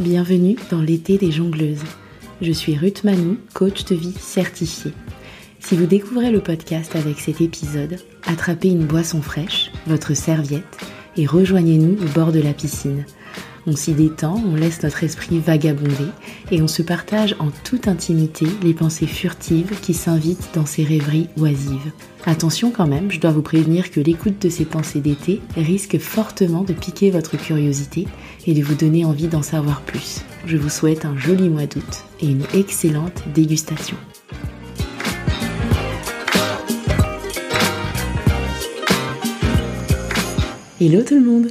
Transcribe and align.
bienvenue 0.00 0.56
dans 0.70 0.80
l'été 0.80 1.18
des 1.18 1.30
jongleuses. 1.30 1.84
Je 2.40 2.52
suis 2.52 2.74
Ruth 2.74 3.04
Manu, 3.04 3.36
coach 3.52 3.84
de 3.84 3.94
vie 3.94 4.14
certifiée. 4.18 4.94
Si 5.58 5.76
vous 5.76 5.84
découvrez 5.84 6.30
le 6.30 6.40
podcast 6.40 6.96
avec 6.96 7.20
cet 7.20 7.42
épisode, 7.42 7.98
attrapez 8.26 8.68
une 8.68 8.86
boisson 8.86 9.20
fraîche, 9.20 9.70
votre 9.86 10.14
serviette, 10.14 10.78
et 11.18 11.26
rejoignez-nous 11.26 12.02
au 12.02 12.08
bord 12.14 12.32
de 12.32 12.40
la 12.40 12.54
piscine. 12.54 13.04
On 13.66 13.76
s'y 13.76 13.92
détend, 13.92 14.42
on 14.46 14.54
laisse 14.54 14.82
notre 14.82 15.04
esprit 15.04 15.38
vagabonder 15.38 16.06
et 16.50 16.62
on 16.62 16.66
se 16.66 16.80
partage 16.80 17.36
en 17.40 17.50
toute 17.62 17.88
intimité 17.88 18.46
les 18.62 18.72
pensées 18.72 19.06
furtives 19.06 19.78
qui 19.80 19.92
s'invitent 19.92 20.48
dans 20.54 20.64
ces 20.64 20.82
rêveries 20.82 21.28
oisives. 21.36 21.92
Attention 22.24 22.70
quand 22.70 22.86
même, 22.86 23.10
je 23.10 23.20
dois 23.20 23.32
vous 23.32 23.42
prévenir 23.42 23.90
que 23.90 24.00
l'écoute 24.00 24.40
de 24.40 24.48
ces 24.48 24.64
pensées 24.64 25.00
d'été 25.00 25.42
risque 25.56 25.98
fortement 25.98 26.62
de 26.62 26.72
piquer 26.72 27.10
votre 27.10 27.36
curiosité 27.36 28.08
et 28.46 28.54
de 28.54 28.62
vous 28.62 28.74
donner 28.74 29.04
envie 29.04 29.28
d'en 29.28 29.42
savoir 29.42 29.82
plus. 29.82 30.22
Je 30.46 30.56
vous 30.56 30.70
souhaite 30.70 31.04
un 31.04 31.16
joli 31.18 31.50
mois 31.50 31.66
d'août 31.66 32.04
et 32.20 32.28
une 32.28 32.44
excellente 32.54 33.24
dégustation. 33.34 33.96
Hello 40.80 41.02
tout 41.02 41.14
le 41.14 41.20
monde 41.20 41.48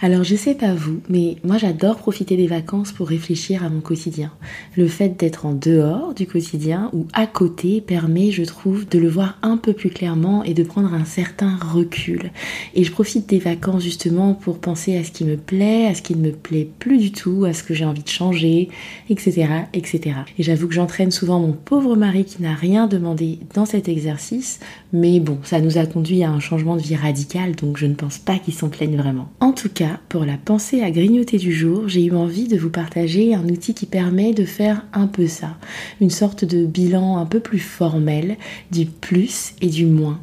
alors 0.00 0.22
je 0.22 0.36
sais 0.36 0.54
pas 0.54 0.74
vous, 0.74 1.00
mais 1.08 1.38
moi 1.42 1.58
j'adore 1.58 1.96
profiter 1.96 2.36
des 2.36 2.46
vacances 2.46 2.92
pour 2.92 3.08
réfléchir 3.08 3.64
à 3.64 3.68
mon 3.68 3.80
quotidien. 3.80 4.30
Le 4.76 4.86
fait 4.86 5.18
d'être 5.18 5.44
en 5.44 5.54
dehors 5.54 6.14
du 6.14 6.24
quotidien 6.24 6.88
ou 6.92 7.08
à 7.14 7.26
côté 7.26 7.80
permet, 7.80 8.30
je 8.30 8.44
trouve, 8.44 8.88
de 8.88 9.00
le 9.00 9.08
voir 9.08 9.38
un 9.42 9.56
peu 9.56 9.72
plus 9.72 9.90
clairement 9.90 10.44
et 10.44 10.54
de 10.54 10.62
prendre 10.62 10.94
un 10.94 11.04
certain 11.04 11.56
recul. 11.56 12.30
Et 12.76 12.84
je 12.84 12.92
profite 12.92 13.28
des 13.28 13.40
vacances 13.40 13.82
justement 13.82 14.34
pour 14.34 14.60
penser 14.60 14.96
à 14.96 15.02
ce 15.02 15.10
qui 15.10 15.24
me 15.24 15.36
plaît, 15.36 15.88
à 15.88 15.94
ce 15.94 16.02
qui 16.02 16.14
ne 16.14 16.28
me 16.28 16.32
plaît 16.32 16.68
plus 16.78 16.98
du 16.98 17.10
tout, 17.10 17.44
à 17.44 17.52
ce 17.52 17.64
que 17.64 17.74
j'ai 17.74 17.84
envie 17.84 18.04
de 18.04 18.08
changer, 18.08 18.68
etc. 19.10 19.48
etc. 19.72 20.16
Et 20.38 20.44
j'avoue 20.44 20.68
que 20.68 20.74
j'entraîne 20.74 21.10
souvent 21.10 21.40
mon 21.40 21.52
pauvre 21.52 21.96
mari 21.96 22.24
qui 22.24 22.40
n'a 22.40 22.54
rien 22.54 22.86
demandé 22.86 23.40
dans 23.52 23.66
cet 23.66 23.88
exercice, 23.88 24.60
mais 24.92 25.18
bon, 25.18 25.38
ça 25.42 25.60
nous 25.60 25.76
a 25.76 25.86
conduit 25.86 26.22
à 26.22 26.30
un 26.30 26.40
changement 26.40 26.76
de 26.76 26.82
vie 26.82 26.94
radical, 26.94 27.56
donc 27.56 27.78
je 27.78 27.86
ne 27.86 27.94
pense 27.94 28.18
pas 28.18 28.38
qu'il 28.38 28.54
s'en 28.54 28.68
plaigne 28.68 28.96
vraiment. 28.96 29.28
En 29.40 29.52
tout 29.52 29.68
cas, 29.68 29.87
pour 30.08 30.24
la 30.24 30.36
pensée 30.36 30.82
à 30.82 30.90
grignoter 30.90 31.38
du 31.38 31.52
jour, 31.52 31.88
j'ai 31.88 32.04
eu 32.04 32.14
envie 32.14 32.48
de 32.48 32.58
vous 32.58 32.70
partager 32.70 33.34
un 33.34 33.48
outil 33.48 33.74
qui 33.74 33.86
permet 33.86 34.32
de 34.32 34.44
faire 34.44 34.84
un 34.92 35.06
peu 35.06 35.26
ça, 35.26 35.56
une 36.00 36.10
sorte 36.10 36.44
de 36.44 36.66
bilan 36.66 37.18
un 37.18 37.26
peu 37.26 37.40
plus 37.40 37.58
formel 37.58 38.36
du 38.70 38.86
plus 38.86 39.52
et 39.60 39.68
du 39.68 39.86
moins. 39.86 40.20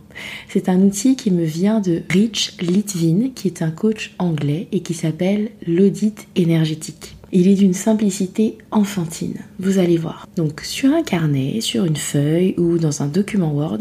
C'est 0.50 0.70
un 0.70 0.82
outil 0.82 1.16
qui 1.16 1.32
me 1.32 1.44
vient 1.44 1.80
de 1.80 2.02
Rich 2.10 2.58
Litvin, 2.62 3.30
qui 3.34 3.48
est 3.48 3.62
un 3.62 3.72
coach 3.72 4.14
anglais 4.20 4.68
et 4.72 4.82
qui 4.82 4.94
s'appelle 4.94 5.52
l'audit 5.68 6.28
énergétique. 6.36 7.16
Il 7.32 7.48
est 7.48 7.56
d'une 7.56 7.74
simplicité 7.74 8.58
enfantine, 8.72 9.36
vous 9.60 9.78
allez 9.80 9.98
voir. 9.98 10.28
Donc 10.38 10.62
sur 10.62 10.94
un 10.94 11.04
carnet, 11.04 11.60
sur 11.60 11.84
une 11.84 11.98
feuille 11.98 12.56
ou 12.58 12.78
dans 12.78 13.02
un 13.02 13.08
document 13.08 13.54
Word, 13.54 13.80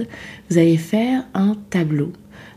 vous 0.51 0.59
allez 0.59 0.77
faire 0.77 1.25
un 1.35 1.57
tableau 1.71 2.13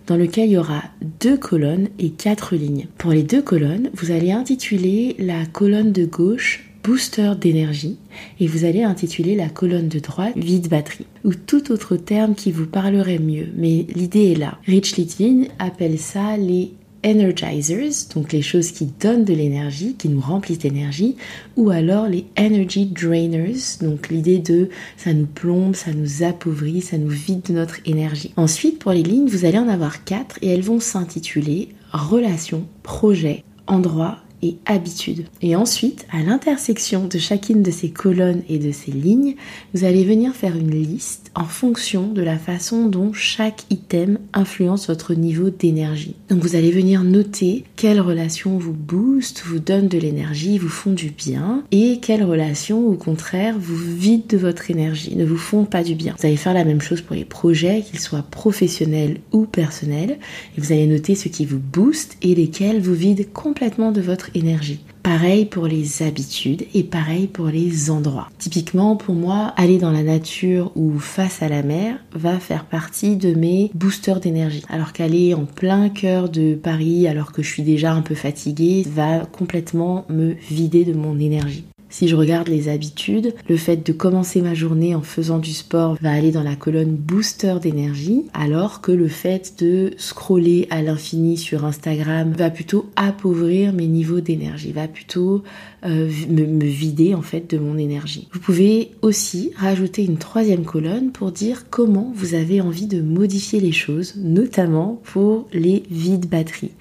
dans 0.07 0.17
lequel 0.17 0.49
il 0.49 0.53
y 0.53 0.57
aura 0.57 0.83
deux 1.19 1.37
colonnes 1.37 1.89
et 1.99 2.09
quatre 2.09 2.55
lignes. 2.55 2.87
Pour 2.97 3.11
les 3.11 3.23
deux 3.23 3.41
colonnes, 3.41 3.89
vous 3.93 4.11
allez 4.11 4.31
intituler 4.31 5.15
la 5.19 5.45
colonne 5.45 5.91
de 5.91 6.05
gauche 6.05 6.63
booster 6.87 7.33
d'énergie 7.39 7.97
et 8.39 8.47
vous 8.47 8.63
allez 8.63 8.83
intituler 8.83 9.35
la 9.35 9.49
colonne 9.49 9.89
de 9.89 9.99
droite 9.99 10.37
vide 10.37 10.69
batterie 10.69 11.05
ou 11.25 11.33
tout 11.33 11.71
autre 11.73 11.97
terme 11.97 12.33
qui 12.33 12.53
vous 12.53 12.65
parlerait 12.65 13.19
mieux. 13.19 13.47
Mais 13.57 13.85
l'idée 13.93 14.31
est 14.31 14.39
là. 14.39 14.57
Rich 14.65 14.95
Litvin 14.95 15.43
appelle 15.59 15.99
ça 15.99 16.37
les 16.37 16.71
energizers, 17.05 18.07
donc 18.13 18.33
les 18.33 18.41
choses 18.41 18.71
qui 18.71 18.85
donnent 18.85 19.23
de 19.23 19.33
l'énergie, 19.33 19.95
qui 19.95 20.09
nous 20.09 20.19
remplissent 20.19 20.59
d'énergie, 20.59 21.15
ou 21.55 21.69
alors 21.69 22.07
les 22.07 22.25
energy 22.37 22.85
drainers, 22.85 23.79
donc 23.81 24.09
l'idée 24.09 24.39
de 24.39 24.69
ça 24.97 25.13
nous 25.13 25.25
plombe, 25.25 25.75
ça 25.75 25.91
nous 25.93 26.23
appauvrit, 26.23 26.81
ça 26.81 26.97
nous 26.97 27.09
vide 27.09 27.43
de 27.43 27.53
notre 27.53 27.79
énergie. 27.85 28.33
Ensuite, 28.37 28.79
pour 28.79 28.91
les 28.91 29.03
lignes, 29.03 29.27
vous 29.27 29.45
allez 29.45 29.59
en 29.59 29.67
avoir 29.67 30.03
quatre 30.03 30.37
et 30.41 30.47
elles 30.47 30.61
vont 30.61 30.79
s'intituler 30.79 31.69
relation, 31.91 32.65
projet, 32.83 33.43
endroit 33.67 34.19
et 34.41 34.57
habitude. 34.65 35.25
Et 35.41 35.55
ensuite, 35.55 36.05
à 36.11 36.21
l'intersection 36.21 37.05
de 37.05 37.17
chacune 37.17 37.63
de 37.63 37.71
ces 37.71 37.89
colonnes 37.89 38.43
et 38.49 38.59
de 38.59 38.71
ces 38.71 38.91
lignes, 38.91 39.35
vous 39.73 39.83
allez 39.83 40.03
venir 40.03 40.33
faire 40.33 40.55
une 40.55 40.71
liste 40.71 41.31
en 41.35 41.45
fonction 41.45 42.07
de 42.07 42.21
la 42.21 42.37
façon 42.37 42.85
dont 42.85 43.13
chaque 43.13 43.63
item 43.69 44.19
influence 44.33 44.87
votre 44.87 45.13
niveau 45.13 45.49
d'énergie. 45.49 46.15
Donc 46.29 46.41
vous 46.41 46.55
allez 46.55 46.71
venir 46.71 47.03
noter 47.03 47.63
quelles 47.77 48.01
relations 48.01 48.57
vous 48.57 48.73
boostent, 48.73 49.43
vous 49.45 49.59
donnent 49.59 49.87
de 49.87 49.99
l'énergie, 49.99 50.57
vous 50.57 50.67
font 50.67 50.91
du 50.91 51.11
bien 51.11 51.63
et 51.71 51.99
quelles 52.01 52.23
relations 52.23 52.87
au 52.87 52.95
contraire 52.95 53.55
vous 53.59 53.77
vident 53.77 54.25
de 54.27 54.37
votre 54.37 54.71
énergie, 54.71 55.15
ne 55.15 55.23
vous 55.23 55.37
font 55.37 55.63
pas 55.63 55.83
du 55.83 55.93
bien. 55.93 56.15
Vous 56.19 56.25
allez 56.25 56.37
faire 56.37 56.55
la 56.55 56.65
même 56.65 56.81
chose 56.81 57.01
pour 57.01 57.15
les 57.15 57.23
projets, 57.23 57.83
qu'ils 57.83 57.99
soient 57.99 58.23
professionnels 58.23 59.19
ou 59.31 59.45
personnels, 59.45 60.17
et 60.57 60.61
vous 60.61 60.71
allez 60.71 60.87
noter 60.87 61.13
ce 61.13 61.29
qui 61.29 61.45
vous 61.45 61.59
booste 61.59 62.17
et 62.23 62.33
lesquels 62.33 62.81
vous 62.81 62.95
vident 62.95 63.23
complètement 63.31 63.91
de 63.91 64.01
votre 64.01 64.31
énergie. 64.33 64.79
Pareil 65.07 65.45
pour 65.45 65.67
les 65.67 66.03
habitudes 66.03 66.65
et 66.73 66.83
pareil 66.83 67.27
pour 67.27 67.47
les 67.47 67.89
endroits. 67.89 68.27
Typiquement 68.39 68.97
pour 68.97 69.15
moi, 69.15 69.53
aller 69.55 69.77
dans 69.77 69.93
la 69.93 70.03
nature 70.03 70.73
ou 70.75 70.99
face 70.99 71.41
à 71.41 71.47
la 71.47 71.63
mer 71.63 71.95
va 72.11 72.41
faire 72.41 72.65
partie 72.65 73.15
de 73.15 73.33
mes 73.33 73.71
boosters 73.73 74.19
d'énergie. 74.19 74.65
Alors 74.67 74.91
qu'aller 74.91 75.33
en 75.33 75.45
plein 75.45 75.87
cœur 75.87 76.27
de 76.27 76.55
Paris 76.55 77.07
alors 77.07 77.31
que 77.31 77.41
je 77.41 77.49
suis 77.49 77.63
déjà 77.63 77.93
un 77.93 78.01
peu 78.01 78.15
fatiguée 78.15 78.83
va 78.85 79.19
complètement 79.19 80.03
me 80.09 80.33
vider 80.49 80.83
de 80.83 80.91
mon 80.91 81.17
énergie. 81.21 81.63
Si 81.89 82.07
je 82.07 82.15
regarde 82.15 82.49
les 82.49 82.67
habitudes, 82.67 83.33
le 83.47 83.57
fait 83.57 83.85
de 83.85 83.93
commencer 83.93 84.41
ma 84.41 84.53
journée 84.53 84.93
en 84.93 85.01
faisant 85.01 85.39
du 85.39 85.53
sport 85.53 85.97
va 86.01 86.11
aller 86.11 86.31
dans 86.31 86.43
la 86.43 86.55
colonne 86.55 86.95
booster 86.95 87.55
d'énergie, 87.61 88.25
alors 88.33 88.81
que 88.81 88.91
le 88.91 89.07
fait 89.07 89.53
de 89.59 89.91
scroller 89.97 90.67
à 90.69 90.81
l'infini 90.81 91.37
sur 91.37 91.65
Instagram 91.65 92.33
va 92.33 92.49
plutôt 92.49 92.89
appauvrir 92.95 93.71
mes 93.73 93.87
niveaux 93.87 94.19
d'énergie, 94.19 94.73
va 94.73 94.87
plutôt 94.87 95.43
euh, 95.85 96.09
me, 96.29 96.45
me, 96.45 96.65
vider 96.65 97.13
en 97.13 97.21
fait 97.21 97.49
de 97.49 97.57
mon 97.57 97.77
énergie. 97.77 98.27
Vous 98.33 98.39
pouvez 98.39 98.91
aussi 99.01 99.51
rajouter 99.55 100.03
une 100.03 100.17
troisième 100.17 100.65
colonne 100.65 101.11
pour 101.11 101.31
dire 101.31 101.65
comment 101.69 102.11
vous 102.15 102.33
avez 102.33 102.59
envie 102.59 102.87
de 102.87 103.01
modifier 103.01 103.59
les 103.59 103.71
choses, 103.71 104.15
notamment 104.17 104.99
pour 105.03 105.47
les 105.53 105.83
vides 105.89 106.27
batteries. 106.27 106.71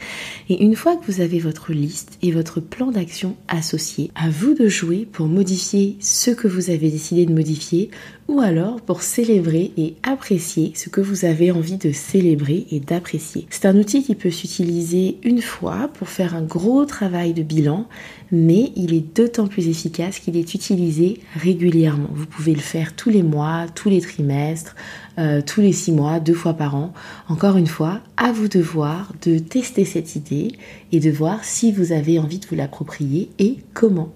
Et 0.49 0.63
une 0.65 0.75
fois 0.75 0.97
que 0.97 1.11
vous 1.11 1.21
avez 1.21 1.39
votre 1.39 1.73
liste 1.73 2.19
et 2.23 2.33
votre 2.33 2.61
plan 2.61 2.91
d'action 2.91 3.37
associé, 3.49 4.11
à 4.15 4.31
vous 4.31 4.55
de 4.55 4.67
jouer 4.69 4.96
pour 5.05 5.27
modifier 5.27 5.97
ce 6.01 6.31
que 6.31 6.49
vous 6.49 6.71
avez 6.71 6.91
décidé 6.91 7.27
de 7.27 7.35
modifier 7.35 7.91
ou 8.29 8.41
alors 8.41 8.81
pour 8.81 9.03
célébrer 9.03 9.73
et 9.77 9.95
apprécier 10.03 10.73
ce 10.75 10.89
que 10.89 11.01
vous 11.01 11.25
avez 11.25 11.51
envie 11.51 11.77
de 11.77 11.93
célébrer 11.93 12.67
et 12.71 12.81
d'apprécier. 12.81 13.47
C'est 13.51 13.67
un 13.67 13.77
outil 13.77 14.03
qui 14.03 14.15
peut 14.15 14.31
s'utiliser 14.31 15.19
une 15.23 15.43
fois 15.43 15.91
pour 15.95 16.09
faire 16.09 16.35
un 16.35 16.43
gros 16.43 16.85
travail 16.85 17.35
de 17.35 17.43
bilan, 17.43 17.87
mais 18.33 18.73
il 18.75 18.95
est 18.95 19.17
d'autant 19.17 19.47
plus 19.47 19.69
efficace 19.69 20.19
qu'il 20.19 20.37
est 20.37 20.55
utilisé 20.55 21.21
régulièrement. 21.37 22.09
Vous 22.13 22.27
pouvez 22.27 22.55
le 22.55 22.61
faire 22.61 22.97
tous 22.97 23.11
les 23.11 23.23
mois, 23.23 23.67
tous 23.75 23.91
les 23.91 24.01
trimestres, 24.01 24.75
euh, 25.19 25.41
tous 25.41 25.61
les 25.61 25.73
six 25.73 25.93
mois, 25.93 26.19
deux 26.19 26.35
fois 26.35 26.55
par 26.55 26.75
an. 26.75 26.93
Encore 27.29 27.57
une 27.57 27.69
fois, 27.69 28.01
à 28.17 28.33
vous 28.33 28.49
de 28.49 28.61
voir, 28.61 29.13
de 29.25 29.39
tester 29.39 29.85
cette 29.85 30.17
idée 30.17 30.53
et 30.91 31.01
de 31.01 31.11
voir 31.11 31.45
si 31.45 31.71
vous 31.71 31.93
avez 31.93 32.19
envie 32.19 32.39
de 32.39 32.47
vous 32.47 32.57
l'approprier 32.57 33.31
et 33.39 33.59
comment. 33.73 34.13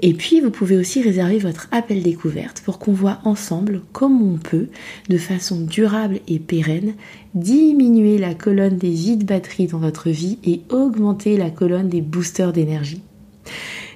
Et 0.00 0.12
puis, 0.12 0.40
vous 0.40 0.50
pouvez 0.50 0.76
aussi 0.76 1.02
réserver 1.02 1.38
votre 1.38 1.68
appel 1.72 2.02
découverte 2.02 2.62
pour 2.64 2.78
qu'on 2.78 2.92
voit 2.92 3.18
ensemble 3.24 3.80
comment 3.92 4.34
on 4.34 4.38
peut, 4.38 4.68
de 5.08 5.18
façon 5.18 5.60
durable 5.60 6.20
et 6.28 6.38
pérenne, 6.38 6.94
diminuer 7.34 8.18
la 8.18 8.34
colonne 8.34 8.76
des 8.76 8.90
vides 8.90 9.24
batteries 9.24 9.68
dans 9.68 9.78
votre 9.78 10.10
vie 10.10 10.38
et 10.44 10.60
augmenter 10.70 11.36
la 11.36 11.50
colonne 11.50 11.88
des 11.88 12.02
boosters 12.02 12.52
d'énergie. 12.52 13.02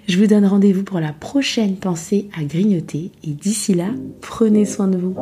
Je 0.08 0.18
vous 0.18 0.26
donne 0.26 0.46
rendez-vous 0.46 0.82
pour 0.82 1.00
la 1.00 1.12
prochaine 1.12 1.76
pensée 1.76 2.28
à 2.36 2.42
grignoter 2.42 3.12
et 3.22 3.30
d'ici 3.30 3.74
là, 3.74 3.90
prenez 4.20 4.64
soin 4.64 4.88
de 4.88 4.96
vous. 4.96 5.14